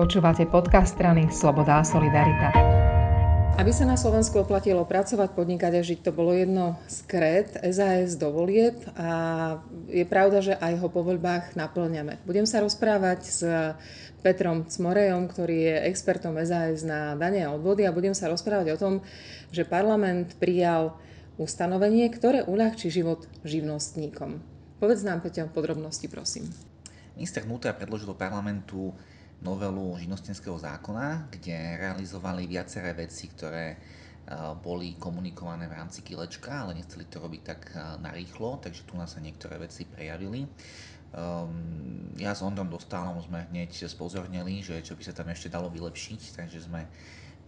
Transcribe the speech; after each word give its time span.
Počúvate 0.00 0.48
podcast 0.48 0.96
strany 0.96 1.28
Sloboda 1.28 1.76
a 1.76 1.84
Solidarita. 1.84 2.48
Aby 3.60 3.68
sa 3.68 3.84
na 3.84 4.00
Slovensku 4.00 4.40
oplatilo 4.40 4.80
pracovať, 4.88 5.36
podnikať 5.36 5.76
a 5.76 5.84
žiť, 5.84 6.00
to 6.00 6.16
bolo 6.16 6.32
jedno 6.32 6.80
z 6.88 7.04
krét 7.04 7.60
SAS 7.68 8.16
do 8.16 8.32
volieb 8.32 8.80
a 8.96 9.60
je 9.92 10.00
pravda, 10.08 10.40
že 10.40 10.54
aj 10.56 10.80
ho 10.80 10.88
po 10.88 11.04
voľbách 11.04 11.52
naplňame. 11.52 12.16
Budem 12.24 12.48
sa 12.48 12.64
rozprávať 12.64 13.20
s 13.28 13.44
Petrom 14.24 14.64
Cmorejom, 14.64 15.28
ktorý 15.28 15.68
je 15.68 15.76
expertom 15.92 16.32
SAS 16.48 16.80
na 16.80 17.12
dane 17.20 17.44
a 17.44 17.52
odvody 17.52 17.84
a 17.84 17.92
budem 17.92 18.16
sa 18.16 18.32
rozprávať 18.32 18.72
o 18.72 18.80
tom, 18.80 18.94
že 19.52 19.68
parlament 19.68 20.32
prijal 20.40 20.96
ustanovenie, 21.36 22.08
ktoré 22.08 22.40
uľahčí 22.48 22.88
život 22.88 23.28
živnostníkom. 23.44 24.40
Povedz 24.80 25.04
nám, 25.04 25.20
Peťa, 25.20 25.52
podrobnosti, 25.52 26.08
prosím. 26.08 26.48
Minister 27.20 27.44
vnútra 27.44 27.76
predložil 27.76 28.08
do 28.08 28.16
parlamentu 28.16 28.96
novelu 29.40 29.96
živnostenského 29.96 30.56
zákona, 30.60 31.32
kde 31.32 31.80
realizovali 31.80 32.44
viaceré 32.44 32.92
veci, 32.92 33.32
ktoré 33.32 33.72
e, 33.72 33.76
boli 34.60 35.00
komunikované 35.00 35.64
v 35.64 35.76
rámci 35.80 36.04
kilečka, 36.04 36.68
ale 36.68 36.76
nechceli 36.76 37.08
to 37.08 37.24
robiť 37.24 37.42
tak 37.42 37.60
e, 37.72 37.76
narýchlo, 38.04 38.60
takže 38.60 38.84
tu 38.84 39.00
nás 39.00 39.16
sa 39.16 39.20
niektoré 39.24 39.56
veci 39.56 39.88
prejavili. 39.88 40.44
Um, 41.10 42.14
ja 42.22 42.38
s 42.38 42.38
Ondrom 42.38 42.70
Dostálom 42.70 43.18
sme 43.18 43.50
hneď 43.50 43.90
spozornili, 43.90 44.62
že 44.62 44.78
čo 44.78 44.94
by 44.94 45.02
sa 45.02 45.10
tam 45.10 45.26
ešte 45.26 45.50
dalo 45.50 45.66
vylepšiť, 45.66 46.38
takže 46.38 46.70
sme 46.70 46.86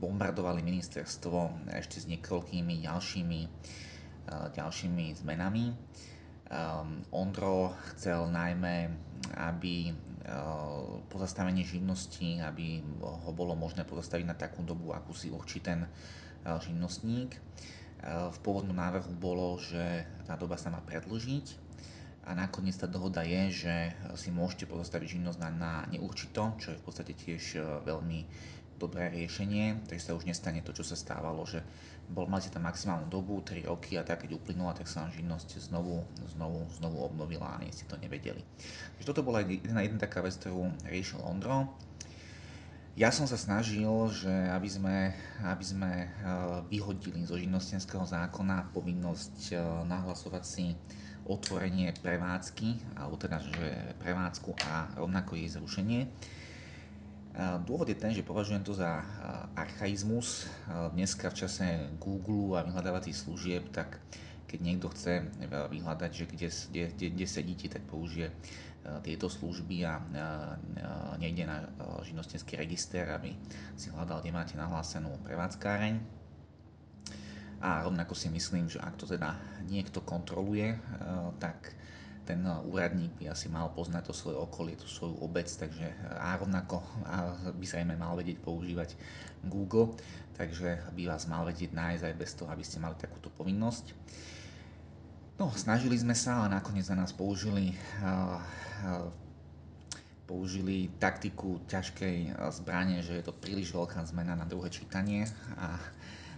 bombardovali 0.00 0.64
ministerstvo 0.64 1.68
ešte 1.76 2.00
s 2.00 2.08
niekoľkými 2.08 2.80
ďalšími, 2.88 3.40
uh, 3.44 4.48
ďalšími 4.56 5.12
zmenami. 5.20 5.76
Um, 6.48 7.04
Ondro 7.12 7.76
chcel 7.92 8.32
najmä, 8.32 8.88
aby 9.36 9.92
uh, 9.92 11.04
pozastavenie 11.12 11.64
živnosti, 11.64 12.40
aby 12.40 12.80
ho 13.00 13.30
bolo 13.36 13.52
možné 13.52 13.84
pozastaviť 13.84 14.26
na 14.26 14.36
takú 14.36 14.64
dobu, 14.64 14.96
akú 14.96 15.12
si 15.12 15.28
určí 15.28 15.60
ten 15.60 15.84
uh, 15.84 16.58
živnostník. 16.60 17.36
V 18.00 18.38
pôvodnom 18.40 18.72
návrhu 18.72 19.12
bolo, 19.12 19.60
že 19.60 20.08
tá 20.24 20.32
doba 20.32 20.56
sa 20.56 20.72
má 20.72 20.80
predlžiť 20.80 21.52
a 22.24 22.32
nakoniec 22.32 22.72
tá 22.72 22.88
dohoda 22.88 23.20
je, 23.20 23.68
že 23.68 23.74
si 24.16 24.32
môžete 24.32 24.64
pozastaviť 24.64 25.20
živnosť 25.20 25.36
na, 25.36 25.50
na 25.52 25.72
neurčito, 25.84 26.56
čo 26.56 26.72
je 26.72 26.80
v 26.80 26.84
podstate 26.88 27.12
tiež 27.12 27.60
veľmi 27.84 28.24
dobré 28.80 29.12
riešenie, 29.12 29.84
takže 29.84 30.10
sa 30.10 30.16
už 30.16 30.24
nestane 30.24 30.64
to, 30.64 30.72
čo 30.72 30.80
sa 30.80 30.96
stávalo, 30.96 31.44
že 31.44 31.60
bol, 32.08 32.24
máte 32.24 32.48
tam 32.48 32.64
maximálnu 32.64 33.12
dobu, 33.12 33.44
3 33.44 33.68
roky 33.68 34.00
a 34.00 34.02
tak 34.02 34.24
keď 34.24 34.40
uplynula, 34.40 34.72
tak 34.72 34.88
sa 34.88 35.04
vám 35.04 35.12
živnosť 35.12 35.60
znovu, 35.68 36.02
znovu, 36.32 36.64
znovu 36.80 36.96
obnovila 37.04 37.54
a 37.54 37.60
nie 37.60 37.70
ste 37.70 37.84
to 37.84 38.00
nevedeli. 38.00 38.40
Takže 38.96 39.06
toto 39.06 39.22
bola 39.22 39.44
jedna, 39.44 39.84
jedna 39.84 40.00
taká 40.00 40.24
vec, 40.24 40.34
ktorú 40.40 40.72
riešil 40.88 41.20
Ondro. 41.20 41.70
Ja 42.98 43.14
som 43.14 43.30
sa 43.30 43.38
snažil, 43.38 43.86
že 44.10 44.32
aby 44.50 44.66
sme, 44.66 44.96
aby 45.46 45.64
sme 45.64 45.92
eh, 46.04 46.08
vyhodili 46.66 47.22
zo 47.22 47.38
živnostenského 47.38 48.02
zákona 48.02 48.74
povinnosť 48.74 49.54
eh, 49.54 49.60
nahlasovať 49.86 50.42
si 50.42 50.74
otvorenie 51.30 51.94
prevádzky, 52.02 52.98
alebo 52.98 53.14
teda, 53.14 53.38
že 53.38 53.94
prevádzku 54.02 54.50
a 54.66 54.90
rovnako 54.98 55.38
jej 55.38 55.48
zrušenie 55.52 56.00
Dôvod 57.40 57.88
je 57.88 57.96
ten, 57.96 58.12
že 58.12 58.20
považujem 58.20 58.60
to 58.60 58.76
za 58.76 59.00
archaizmus. 59.56 60.44
Dneska 60.92 61.32
v 61.32 61.38
čase 61.40 61.88
Google 61.96 62.60
a 62.60 62.66
vyhľadávacích 62.68 63.16
služieb, 63.16 63.72
tak 63.72 63.96
keď 64.44 64.58
niekto 64.60 64.92
chce 64.92 65.24
vyhľadať, 65.48 66.10
že 66.12 66.24
kde, 66.28 66.48
kde, 66.92 67.06
kde 67.16 67.26
sedíte, 67.26 67.72
tak 67.72 67.88
použije 67.88 68.28
tieto 69.00 69.32
služby 69.32 69.88
a 69.88 70.04
nejde 71.16 71.48
na 71.48 71.64
živnostenský 72.04 72.60
register, 72.60 73.08
aby 73.08 73.32
si 73.72 73.88
hľadal, 73.88 74.20
kde 74.20 74.36
máte 74.36 74.54
nahlásenú 74.60 75.16
prevádzkáreň. 75.24 75.96
A 77.64 77.84
rovnako 77.88 78.12
si 78.12 78.28
myslím, 78.28 78.68
že 78.68 78.84
ak 78.84 79.00
to 79.00 79.08
teda 79.08 79.36
niekto 79.64 80.04
kontroluje, 80.04 80.76
tak 81.40 81.72
ten 82.30 82.46
úradník 82.46 83.18
by 83.18 83.34
asi 83.34 83.50
mal 83.50 83.74
poznať 83.74 84.06
to 84.06 84.14
svoje 84.14 84.38
okolie, 84.38 84.78
tú 84.78 84.86
svoju 84.86 85.18
obec, 85.18 85.50
takže 85.50 85.90
a 86.14 86.38
rovnako 86.38 86.78
by 87.58 87.66
zrejme 87.66 87.98
mal 87.98 88.14
vedieť 88.14 88.38
používať 88.38 88.94
Google, 89.50 89.98
takže 90.38 90.78
by 90.94 91.10
vás 91.10 91.26
mal 91.26 91.42
vedieť 91.42 91.74
nájsť 91.74 92.04
aj 92.06 92.14
bez 92.14 92.30
toho, 92.38 92.48
aby 92.54 92.62
ste 92.62 92.78
mali 92.78 92.94
takúto 92.94 93.34
povinnosť. 93.34 93.98
No, 95.42 95.50
snažili 95.58 95.98
sme 95.98 96.14
sa, 96.14 96.44
ale 96.44 96.54
nakoniec 96.54 96.86
na 96.94 97.02
nás 97.02 97.10
použili 97.10 97.74
použili 100.30 100.86
taktiku 101.02 101.58
ťažkej 101.66 102.38
zbrane, 102.54 103.02
že 103.02 103.18
je 103.18 103.24
to 103.26 103.34
príliš 103.34 103.74
veľká 103.74 103.98
zmena 104.06 104.38
na 104.38 104.46
druhé 104.46 104.70
čítanie 104.70 105.26
a, 105.58 105.74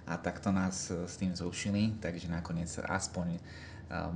a 0.07 0.19
takto 0.19 0.51
nás 0.51 0.91
s 0.91 1.15
tým 1.17 1.31
zrušili, 1.37 1.99
takže 2.03 2.27
nakoniec 2.27 2.69
aspoň 2.83 3.39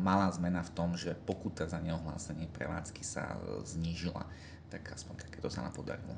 malá 0.00 0.32
zmena 0.32 0.64
v 0.64 0.72
tom, 0.72 0.96
že 0.96 1.12
pokuta 1.12 1.68
za 1.68 1.76
neohlásenie 1.84 2.48
prevádzky 2.48 3.02
sa 3.04 3.36
e, 3.36 3.60
znížila. 3.68 4.24
Tak 4.72 4.96
aspoň 4.96 5.28
takéto 5.28 5.52
sa 5.52 5.68
nám 5.68 5.76
podarilo. 5.76 6.16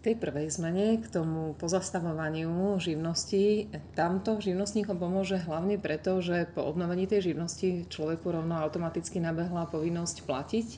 Tej 0.00 0.16
prvej 0.16 0.48
zmene, 0.48 0.96
k 0.96 1.12
tomu 1.12 1.52
pozastavovaniu 1.60 2.80
živnosti, 2.80 3.68
tamto 3.92 4.40
živnostníkom 4.40 4.96
pomôže 4.96 5.36
hlavne 5.36 5.76
preto, 5.76 6.24
že 6.24 6.48
po 6.56 6.64
obnovení 6.64 7.04
tej 7.04 7.28
živnosti 7.28 7.84
človeku 7.84 8.32
rovno 8.32 8.56
automaticky 8.64 9.20
nabehla 9.20 9.68
povinnosť 9.68 10.24
platiť, 10.24 10.68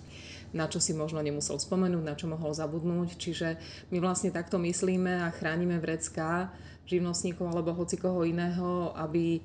na 0.58 0.66
čo 0.66 0.82
si 0.82 0.90
možno 0.90 1.22
nemusel 1.22 1.54
spomenúť, 1.54 2.02
na 2.02 2.18
čo 2.18 2.26
mohol 2.26 2.50
zabudnúť. 2.50 3.14
Čiže 3.14 3.62
my 3.94 4.02
vlastne 4.02 4.34
takto 4.34 4.58
myslíme 4.58 5.22
a 5.22 5.30
chránime 5.30 5.78
vrecká 5.78 6.50
živnostníkov 6.90 7.46
alebo 7.46 7.78
hoci 7.78 8.02
koho 8.02 8.26
iného, 8.26 8.90
aby 8.98 9.38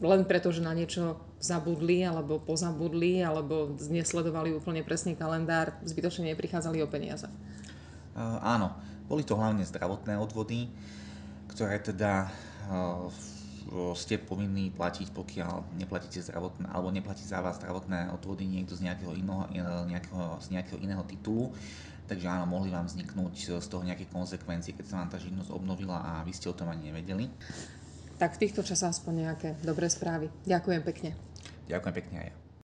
len 0.00 0.24
preto, 0.24 0.48
že 0.48 0.64
na 0.64 0.72
niečo 0.72 1.20
zabudli 1.44 2.08
alebo 2.08 2.40
pozabudli 2.40 3.20
alebo 3.20 3.76
nesledovali 3.76 4.56
úplne 4.56 4.80
presný 4.80 5.12
kalendár, 5.12 5.76
zbytočne 5.84 6.32
neprichádzali 6.32 6.80
o 6.80 6.88
peniaze. 6.88 7.28
Uh, 8.18 8.42
áno, 8.42 8.74
boli 9.06 9.22
to 9.22 9.38
hlavne 9.38 9.62
zdravotné 9.62 10.18
odvody, 10.18 10.66
ktoré 11.54 11.78
teda 11.78 12.26
uh, 12.66 13.06
ste 13.94 14.16
povinní 14.16 14.72
platiť, 14.72 15.12
pokiaľ 15.12 15.76
neplatíte 15.76 16.24
zdravotné, 16.24 16.72
alebo 16.72 16.88
neplatí 16.88 17.22
za 17.22 17.44
vás 17.44 17.60
zdravotné 17.60 18.10
odvody 18.16 18.48
niekto 18.48 18.72
z 18.74 18.88
nejakého, 18.88 19.12
iného, 19.12 19.44
nejakého, 19.86 20.40
z 20.40 20.46
nejakého 20.56 20.78
iného 20.80 21.04
titulu. 21.04 21.52
Takže 22.08 22.24
áno, 22.24 22.48
mohli 22.48 22.72
vám 22.72 22.88
vzniknúť 22.88 23.60
z 23.60 23.66
toho 23.68 23.84
nejaké 23.84 24.08
konsekvencie, 24.08 24.72
keď 24.72 24.84
sa 24.88 24.96
vám 25.04 25.12
tá 25.12 25.20
živnosť 25.20 25.52
obnovila 25.52 26.00
a 26.00 26.24
vy 26.24 26.32
ste 26.32 26.48
o 26.48 26.56
tom 26.56 26.72
ani 26.72 26.88
nevedeli. 26.88 27.28
Tak 28.16 28.40
v 28.40 28.48
týchto 28.48 28.64
časoch 28.64 28.88
aspoň 28.88 29.28
nejaké 29.28 29.48
dobré 29.60 29.92
správy. 29.92 30.32
Ďakujem 30.48 30.82
pekne. 30.88 31.10
Ďakujem 31.68 31.94
pekne 31.94 32.16
aj 32.24 32.28
ja. 32.32 32.47